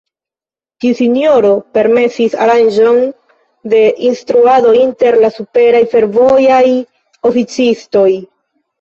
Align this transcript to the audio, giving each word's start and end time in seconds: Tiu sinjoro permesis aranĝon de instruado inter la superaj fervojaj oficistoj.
Tiu 0.85 0.95
sinjoro 0.99 1.51
permesis 1.79 2.37
aranĝon 2.47 2.97
de 3.75 3.83
instruado 4.11 4.75
inter 4.83 5.21
la 5.27 5.33
superaj 5.39 5.87
fervojaj 5.97 6.67
oficistoj. 7.33 8.13